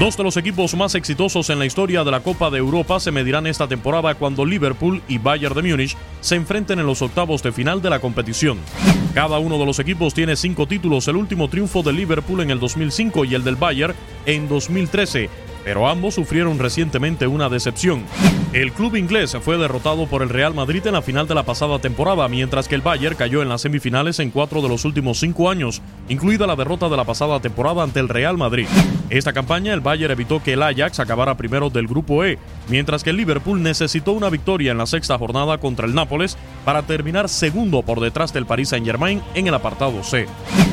[0.00, 3.10] Dos de los equipos más exitosos en la historia de la Copa de Europa se
[3.10, 7.52] medirán esta temporada cuando Liverpool y Bayern de Múnich se enfrenten en los octavos de
[7.52, 8.60] final de la competición.
[9.12, 12.58] Cada uno de los equipos tiene cinco títulos, el último triunfo de Liverpool en el
[12.58, 13.94] 2005 y el del Bayern
[14.24, 15.28] en 2013,
[15.64, 18.04] pero ambos sufrieron recientemente una decepción.
[18.52, 21.78] El club inglés fue derrotado por el Real Madrid en la final de la pasada
[21.78, 25.48] temporada, mientras que el Bayern cayó en las semifinales en cuatro de los últimos cinco
[25.48, 28.66] años, incluida la derrota de la pasada temporada ante el Real Madrid.
[29.08, 32.38] Esta campaña el Bayern evitó que el Ajax acabara primero del grupo E,
[32.68, 36.82] mientras que el Liverpool necesitó una victoria en la sexta jornada contra el Nápoles para
[36.82, 40.26] terminar segundo por detrás del Paris Saint-Germain en el apartado C.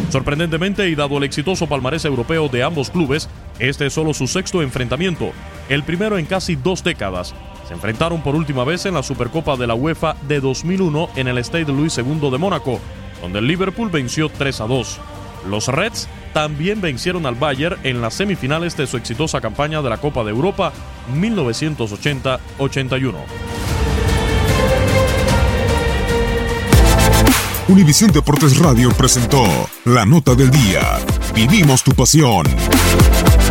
[0.10, 3.30] Sorprendentemente y dado el exitoso palmarés europeo de ambos clubes,
[3.60, 5.32] este es solo su sexto enfrentamiento,
[5.70, 7.34] el primero en casi dos décadas.
[7.68, 11.44] Se enfrentaron por última vez en la Supercopa de la UEFA de 2001 en el
[11.44, 12.80] Stade Louis II de Mónaco,
[13.22, 15.00] donde el Liverpool venció 3 a 2.
[15.50, 19.98] Los Reds también vencieron al Bayern en las semifinales de su exitosa campaña de la
[19.98, 20.72] Copa de Europa
[21.14, 23.16] 1980-81.
[27.70, 29.44] Univisión Deportes Radio presentó
[29.84, 31.00] La Nota del Día.
[31.36, 32.46] Vivimos tu pasión.